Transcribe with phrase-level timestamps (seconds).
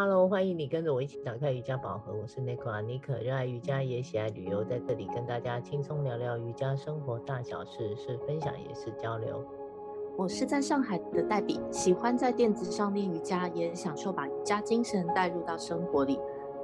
[0.00, 2.14] Hello，欢迎你跟着我一起打开瑜伽宝盒。
[2.14, 9.44] 我是 Nico 妮可，热爱瑜伽也喜爱旅游，在这里跟大家轻松聊聊瑜伽生活大小事，是分享也是交流。
[10.16, 16.16] 我是在上海的黛比，喜欢在垫子上练瑜伽，也享受把瑜伽精神带入到生活里。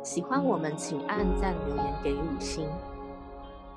[0.05, 2.69] 喜欢我们，请按赞留言给五星。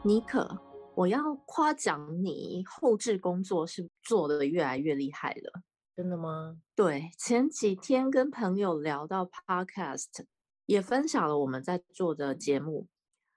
[0.03, 0.47] 妮可，
[0.93, 5.61] 我要夸奖你后置工作是做得越来越厉害了。
[5.97, 6.61] 真的吗？
[6.75, 10.27] 对，前几天跟朋友聊到 Podcast，
[10.67, 12.87] 也分享了我们在做的节目。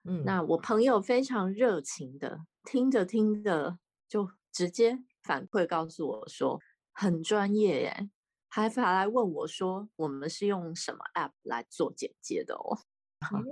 [0.04, 6.60] 嗯，那我朋友非常热情的听着听着，就直接反馈告诉我说
[6.92, 8.10] 很专业耶，
[8.50, 12.76] 还反来问我说我们是用什么 App 来做剪接的哦。
[13.34, 13.42] 嗯、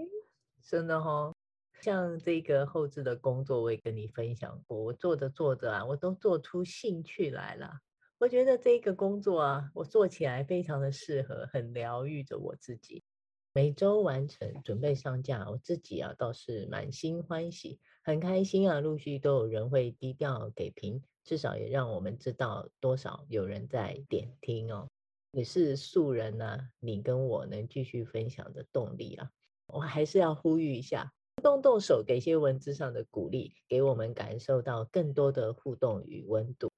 [0.63, 1.35] 真的哦，
[1.81, 7.81] 像这个后置的工作，我也跟你分享过，我做着做着啊，我都做出兴趣来了。
[8.21, 13.05] 我觉得这个工作啊，我做起来非常的适合，很疗愈着我自己。
[13.53, 18.81] 每周完成，准备上架，我自己啊倒是满心欢喜，很开心啊。
[18.81, 24.89] 陆续都有人会低调给评，至少也让我们知道多少有人在点听哦，
[25.31, 26.59] 也是素人呢、啊。
[26.81, 29.31] 你跟我能继续分享的动力啊，
[29.69, 36.69] 我还是要呼吁一下，动动手，给些文字上的鼓励，给我们感受到更多的互动与温度。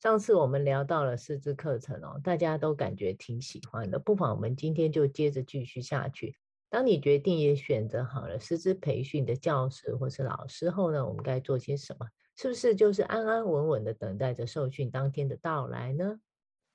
[0.00, 6.36] 上次我们聊到了师资课程哦，大家都感觉挺喜欢的，不妨我们今天就接着继续下去。
[6.70, 12.06] 当你决定也选择好了师资培训的教师或是老师后呢，我们该做些什么？
[12.36, 16.20] 是不是就是安安稳稳的等待着受训当天的到来呢？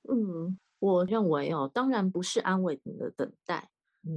[0.06, 3.70] 嗯，我认为哦，当然不是安稳的等待，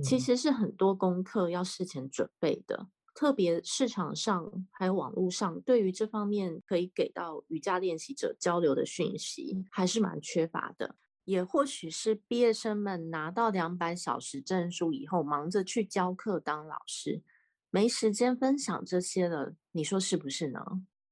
[0.03, 2.87] 其实是很多功课要事前准备的。
[3.17, 10.93] 特别市场上还有网络上，对于这方面可以给到瑜伽练习者交流的讯息，还是蛮缺乏的。
[11.23, 17.23] 也或许是毕业生们拿到两百小时证书以后，忙着去教课当老师，
[17.71, 19.55] 没时间分享这些了。
[19.71, 20.59] 你说是不是呢？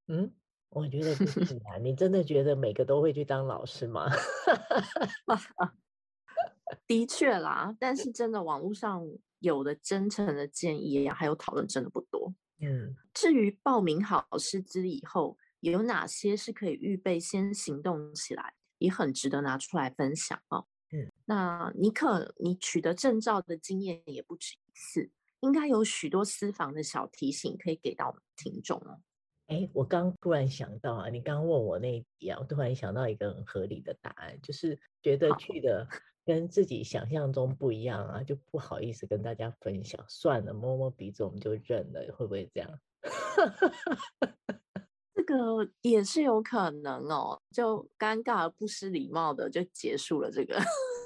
[0.08, 0.32] 嗯，
[0.70, 1.78] 我觉得不是啊。
[1.82, 4.08] 你真的觉得每个都会去当老师吗？
[6.86, 9.04] 的确啦，但是真的网络上。
[9.40, 12.34] 有的真诚的建议呀，还有讨论真的不多。
[12.62, 20.66] 嗯，至于报名好师资以后，有哪些是可以预备先行动起来，也很值得拿出来分享哦。
[20.92, 29.02] 嗯，那妮可，你取得证照的经验也不止一次，应该有许多私房的小提醒可以给到我们听众哦。
[29.48, 35.88] 哎，我刚突然想到啊，你刚问我那一题啊，我突然想到一个很合理的答案，就是觉得去的。
[36.26, 42.80] 跟自己想象中不一样啊，就不好意思跟大家分享，算了，摸摸鼻子我们就认了，会不会这样？
[45.14, 50.60] 这个也是有可能哦，就尴尬而不失礼貌的就结束了这个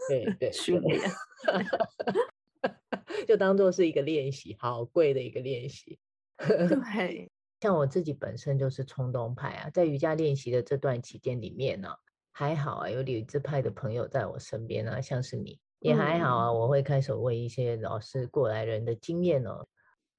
[0.08, 1.00] 对 对训练，
[3.28, 6.00] 就当做是一个练习，好贵的一个练习。
[6.38, 7.30] 对，
[7.60, 11.98] 像我自己本身就是冲动派啊，在瑜伽练习的这段期间里面呢、啊。
[12.40, 16.54] 还好啊，有理智派的朋友在我身边啊，像是你也还好啊。
[16.54, 19.68] 我会开始问一些老师过来人的经验哦，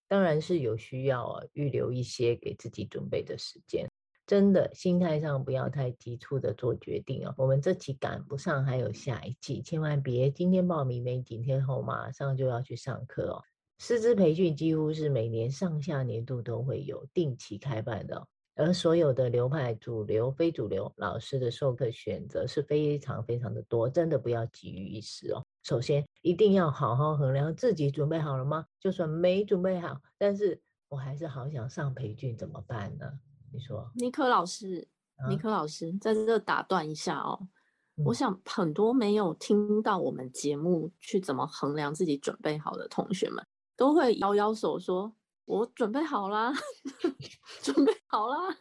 [0.06, 3.88] 当然是有需要啊，预留一些给自己准备的时间。
[4.26, 7.34] 真的，心态上不要太急促的做决定哦。
[7.38, 13.42] 我们这期赶不上，还有下一季，千万别今天报名没几天后马上就要去上课哦。
[13.78, 18.26] 师资培训几乎是每年上下年度都会有定期开办的哦。
[18.60, 25.42] 而所有的流派，主流、非主流老师的授课选择是非常非常的多，真的不要急于一时哦。
[25.62, 28.66] 首先，一定要好好衡量自己准备好了吗？
[28.78, 30.60] 就算没准备好，但是
[30.90, 33.10] 我还是好想上培训，怎么办呢？
[33.50, 34.86] 你说，尼克老师，
[35.30, 37.48] 尼克老师，在这打断一下哦。
[37.96, 43.42] 嗯、我想很多没有听到我们节目去怎么衡量自己准备好的同学们，
[43.74, 45.14] 都会摇摇手说。
[45.44, 46.52] 我准备好啦，
[47.62, 48.56] 准备好啦，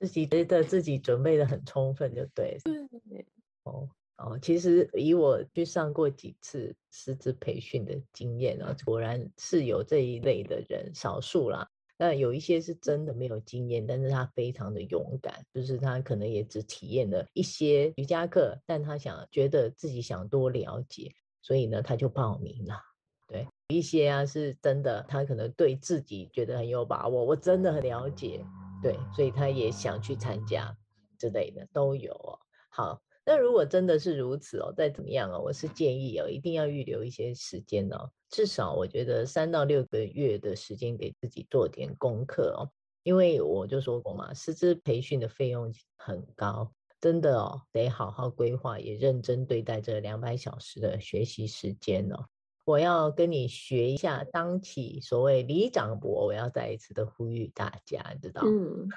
[0.00, 2.58] 自己觉得自己准备的很充分，就对。
[2.64, 3.26] 对，
[3.64, 11.68] 哦哦，其实以我去上过几次师资培训的经验啊，果然是有这一类的人，少数啦。
[11.98, 21.10] 那有一些是真的没有经验，但是他非常的勇敢，就是他可能也只体验了一些瑜伽课，但他想觉得自己想多了解，
[21.40, 22.78] 所以呢，他就报名了。
[23.26, 23.46] 对。
[23.68, 28.44] 一些啊，是真的，他可能对自己觉得很有把握，我真的很了解，
[28.80, 30.72] 对，所以他也想去参加
[31.18, 32.38] 之类的都有哦。
[32.68, 42.70] 好，那如果真的是如此哦，再怎么样哦，我是建议哦，一定要预留一些时间哦，至少我觉得三到六个月的时间给自己做点功课哦，
[43.02, 46.70] 因为我就说过嘛，师资培训的费用很高，
[47.00, 52.26] 真的哦，得好好规划，也认真对待这两百小时的学习时间哦。
[52.66, 58.42] 我要跟你学一下，当起所谓里长伯，我要再一次的呼吁大家，知道？
[58.44, 58.88] 嗯，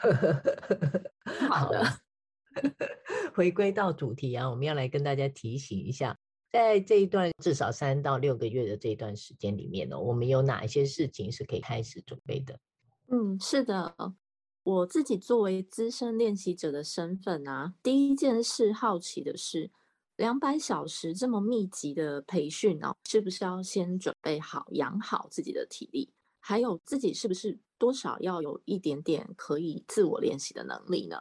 [1.47, 1.85] 好的。
[3.35, 6.17] 回归到主题啊，我们要来跟大家提醒一下，
[6.51, 12.59] 在这一段至少三到六个月的这一段时间里面呢，我们有哪一些事情是可以开始准备的？
[13.11, 13.95] 嗯，是的，
[14.63, 19.69] 我自己作为资深练习者的身份啊，第一件事好奇的是。
[20.19, 26.11] 两百小时这么密集的培训哦，是不是要先准备好养好自己的体力？
[26.41, 31.17] 还有自己是不是多少要有一点点可以自我练习的能力呢？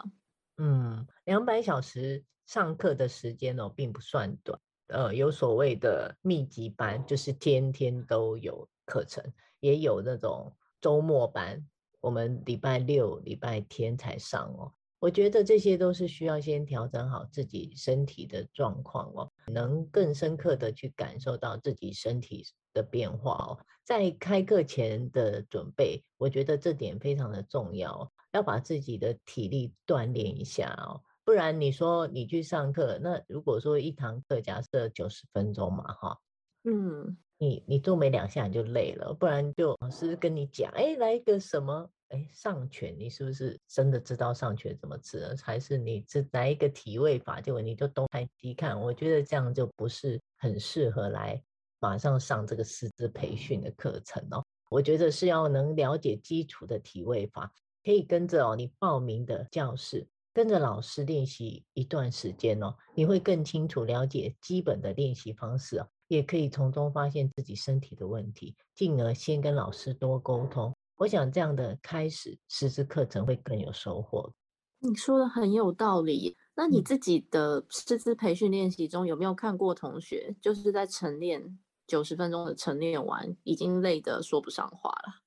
[0.56, 4.60] 嗯，两百小时上课的时间哦，并不算短。
[4.88, 9.22] 呃，有所谓的密集班，就是天天都有课程，
[9.60, 11.64] 也有那种周末班，
[12.00, 14.72] 我们礼拜六、礼拜天才上哦。
[15.00, 23.58] 我觉得这些都是需要先调整好自己身体的状况哦，能更深刻的去感受到自己身体的变化哦。
[23.84, 31.00] 在开课前的准备，我觉得这点非常的重要，要把自己的体力锻炼一下哦。
[31.24, 36.18] 不然你说你去上课，那如果说一堂课假设九十分钟嘛，哈，
[36.64, 41.88] 嗯，你你做没两下你就累了，不然就老师跟你讲，哎，来一个什么？
[42.08, 45.36] 哎，上拳，你是不是真的知道上拳怎么吃？
[45.42, 48.80] 还是你只来一个体位法，结果你就东看西看？
[48.80, 51.42] 我觉得这样就不是很适合来
[51.80, 54.42] 马上上这个师资培训的课程哦。
[54.70, 57.52] 我觉得是要能了解基础的体位法，
[57.84, 70.74] 可以跟着哦你报名的教室，跟着老师练习一段时间哦，你会更清楚了解基本的练习方式哦，也可以从中发现自己身体的问题，进而先跟老师多沟通。
[70.98, 74.32] 我想这样的开始师资课程会更有收获。
[74.80, 76.36] 你说的很有道理。
[76.54, 85.22] 那你自己的师资培训练习中有没有看过同学就是在晨练九十分钟的晨练完，已经累得说不上话了？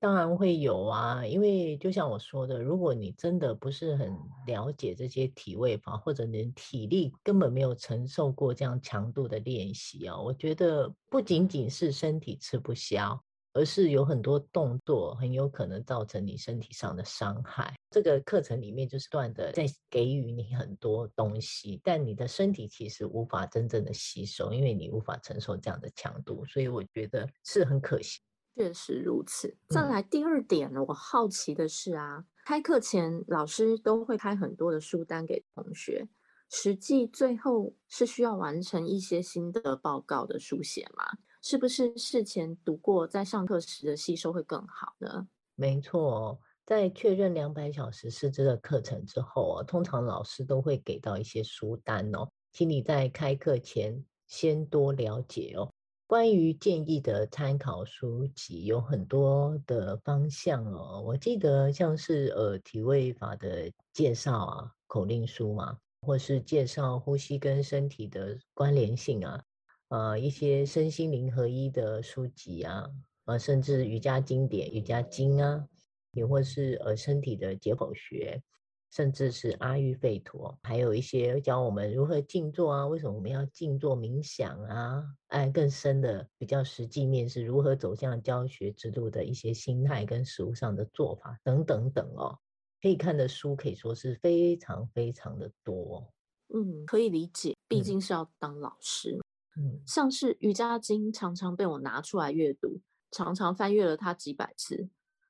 [0.00, 4.12] 当然会有啊，因为就像我说的，如果你真的不是很
[4.48, 13.24] 了解这些体位法，或者你体力根本没有承受过这样强度的练习啊，我觉得不仅仅是身体吃不消。
[13.54, 17.74] 而是有很多动作很有可能造成你身体上的伤害。
[17.90, 28.20] 这个课程里面就是不断的在给予你很多东西，但你的身体其实无法真正的吸收，因为你无法承受这样的强度，所以我觉得是很可惜。
[28.56, 29.56] 确实如此。
[29.68, 36.08] 再来第二点呢，我好奇的是啊，开课前老师都会开很多的书单给同学，
[36.50, 41.04] 实际最后是需要完成一些心得报告的书写吗？
[41.46, 45.28] 是不是事前读过，在上课时的吸收会更好呢？
[45.56, 55.70] 没错，在确认两百小时师资的课程之后，通常老师都会给到一些书单哦，请你在开课前先多了解哦。
[56.06, 69.44] 关于建议的参考书籍有很多的方向哦，我记得像是呃体位法的介绍啊，口令书嘛，或是介绍呼吸跟身体的关联性啊。
[69.88, 72.90] 呃，一些身心灵合一的书籍啊，
[73.26, 75.66] 呃，甚至瑜伽经典、瑜伽经啊，
[76.12, 78.42] 也或是呃身体的解剖学，
[78.90, 85.04] 甚至是阿育吠陀，还有一些教我们如何静坐啊，为什么我们要静坐冥想啊？
[85.28, 92.38] 哎，更深的比较实际面是如何走向教学之路的一些心态跟实务上的做法等等等哦，
[92.80, 96.12] 可以看的书可以说是非常非常的多。
[96.54, 99.18] 嗯，可以理解，毕竟是要当老师。
[99.56, 102.80] 嗯像是瑜伽经常常被我拿出来阅读，
[103.10, 104.88] 常常翻阅了它几百次，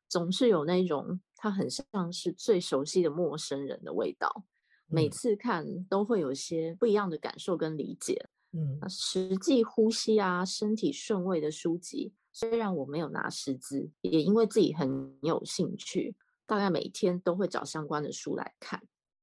[0.09, 4.45] 总是有那种它很像是最熟悉的陌生人的味道。
[4.87, 8.28] 每次看都会有些不一样的感受跟理解。
[8.52, 16.14] 嗯，实际呼吸啊，身体顺位的书籍，虽然我没有拿师资，也因为自己很有兴趣，
[16.47, 18.81] 大概每天都会找相关的书来看，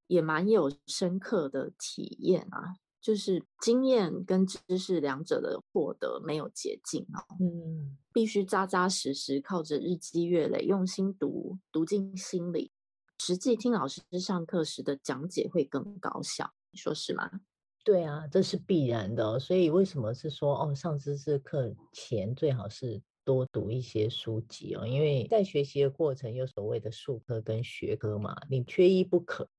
[0.08, 2.76] 也蛮有深刻的体验啊。
[3.02, 12.72] 就是经验跟知识两者的获得没有捷径哦，嗯，必须扎扎实实靠着日积月累，用心读，读进心里，
[13.18, 17.42] 实际听老师上课时的讲解会更高效，你说是吗？
[17.84, 19.40] 对啊，这是必然的哦。
[19.40, 29.50] 所以为什么是说哦，上知识课前最好是多读一些书籍哦，因为在学习的过程有所谓的术科跟学科嘛，你缺一不可。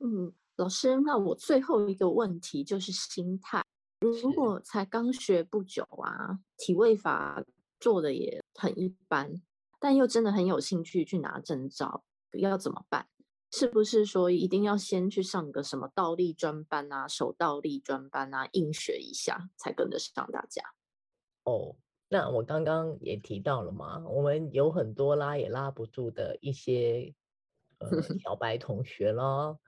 [0.00, 0.32] 嗯。
[0.58, 3.62] 老师，那我最后一个问题就是心态。
[4.00, 7.44] 如果才刚学不久啊，体位法
[7.78, 9.40] 做的也很一般，
[9.78, 13.08] 但又真的很有兴趣去拿证照，要怎么办？
[13.52, 20.62] 是不是说一定要先去上个什么倒立专班啊、手倒立专班啊，硬学一下才跟得上大家？
[21.44, 21.76] 哦，
[22.08, 27.14] 那我刚刚也提到了嘛，我们有很多拉也拉不住的一些
[27.78, 27.88] 呃
[28.18, 29.58] 小白同学咯，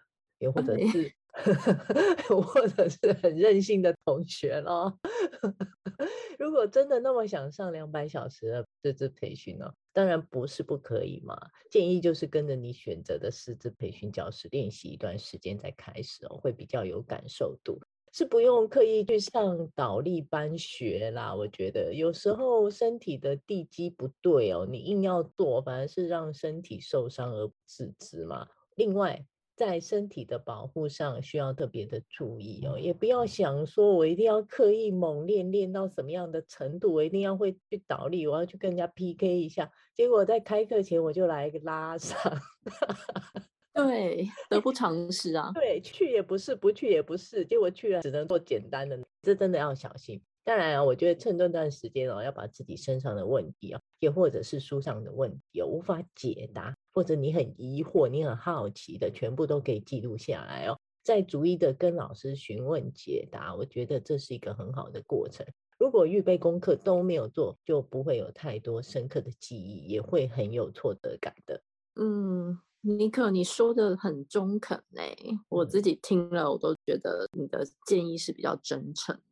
[0.40, 1.12] 也或者是
[2.28, 4.98] 或者是很任性的同学咯。
[6.38, 11.38] 如果真的那么想上两百小时的师资培训呢，当然不是不可以嘛。
[11.70, 17.78] 建议就是跟着你选择的师资培训教室练习一段时间再开始哦，会比较有感受度。
[18.12, 28.48] 是不用刻意去上倒立班学啦，我觉得有时候身体的地基不对哦，你硬要做，反而是让身体受伤而不自知嘛。
[28.74, 29.24] 另外，
[29.60, 42.16] 在身体的保护上需要特别的注意哦，也不要想说我一定要刻意猛练，练到什么样的程度，我一定要会去倒立，我要去跟人家 PK 一下，结果在开课前我就来一个拉伤。
[43.74, 45.50] 对，得不偿失啊。
[45.52, 50.18] 对，去也不是，不去也不是，结果去了只能做简单的，这真的要小心。
[50.44, 63.54] 当然啊，我觉得趁这段时间哦，要把自己身上的问题啊，也或者是书上的问题哦，无法解答，或者你很疑惑、你很好奇的，全部都可以记录下来哦，再逐一的跟老师询问解答。
[63.54, 65.46] 我觉得这是一个很好的过程。
[65.78, 71.62] 如果预备功课都没有做，就不会有太多深刻的记忆，也会很有挫折感的。
[71.96, 72.58] 嗯。
[72.82, 75.14] 尼克，你说的很中肯哎，
[75.50, 79.22] 我自己听了，我都觉得你的建议是比较真诚的。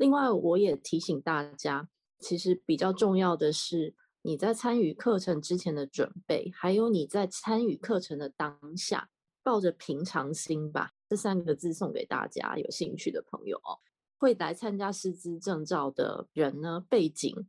[0.00, 1.86] 另外，我也提醒大家，
[2.18, 9.10] 其实比较重要的是你在参与课程之前的准备，还有你在参与课程的当下，
[9.42, 10.92] 抱着平常心吧。
[11.06, 13.76] 这三个字送给大家，有兴趣的朋友哦，
[14.16, 17.46] 会来参加师资证照的人呢，背景。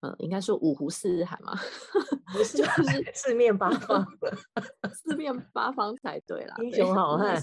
[0.00, 1.56] 呃，应该说五湖四海嘛，
[2.34, 4.04] 不是，就是四面八方，
[4.92, 6.56] 四面八方才对啦。
[6.58, 7.40] 英雄好汉？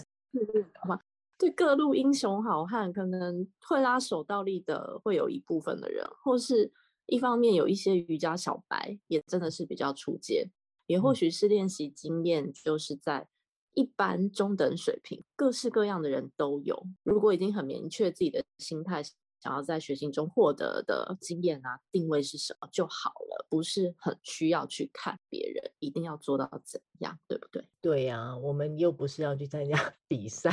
[1.39, 6.71] 对，各路英雄好汉，可能会拉手倒立的会有一部分的人，或是
[7.05, 10.49] 一方面有一些瑜伽小白，也真的是比较初阶，
[10.85, 13.29] 也或许是练习经验就是在
[13.73, 16.85] 一般中等水平，各式各样的人都有。
[17.03, 19.01] 如果已经很明确自己的心态。
[19.41, 27.65] 想要在学习中获得的经验啊，定位是什么就好了，不是很需要去看别人一定要做到怎样，对不对？
[27.79, 29.77] 对呀、啊，我们又不是要去参加
[30.09, 30.51] 比赛。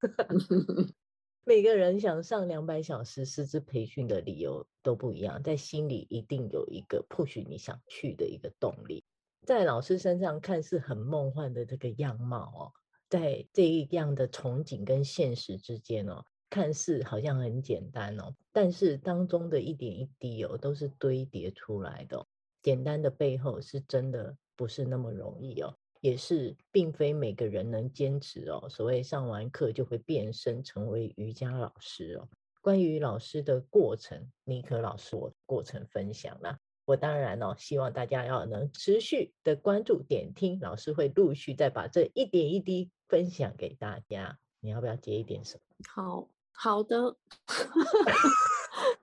[1.44, 9.04] 每个人想上两百小时师资培训的理由都不一样，在心里一定有一个 push 你想去的一个动力。
[9.46, 12.72] 在老师身上看似很梦幻的这个样貌哦，
[13.08, 16.24] 在这一样的憧憬跟现实之间哦。
[16.50, 22.26] 看似好像很简单哦，但是当中的一点一滴哦，都是堆叠出来的哦。
[22.60, 28.68] 简单的背后是真的不是那么容易哦，也是并非每个人能坚持哦。
[28.68, 32.28] 所谓上完课就会变身成为瑜伽老师哦。
[32.60, 36.58] 关于老师的过程，尼可老师我过程分享啦。
[36.84, 44.38] 我当然哦，希望大家要能持续的关注点听，老师会陆续再把这一点一滴分享给大家。
[44.60, 45.84] 你要不要接一点什么？
[45.88, 46.28] 好。
[46.52, 47.16] 好的，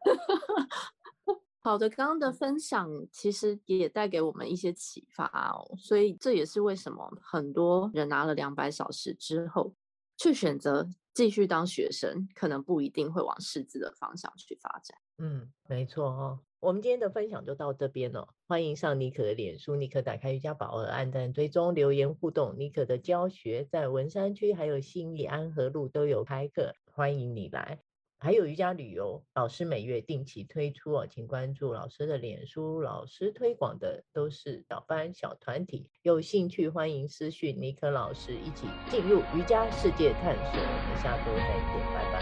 [1.68, 9.76] 好的，刚刚的分享其实也带给我们一些启发哦，所以这也是为什么很多人拿了两百小时之后，
[10.16, 14.98] 去选择继续当学生，可能不一定会往师资的方向去发展。
[15.18, 16.40] 嗯，没错哦。
[16.62, 22.58] 我们今天的分享就到这边了，欢迎上尼可的脸书，尼可打开瑜伽宝盒，按赞追踪留言互动。
[22.58, 26.74] 尼可的教学在文山区还有信义安和路都有开课。
[26.94, 27.82] 欢迎你来，
[28.20, 40.60] 还有瑜伽旅游，老师每月定期推出哦，请关注老师的脸书，老师推广的都是小班小团体，有兴趣欢迎私讯尼可老师，一起进入瑜伽世界探索。
[40.60, 42.22] 我们下周再见，拜拜，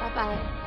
[0.00, 0.65] 拜拜。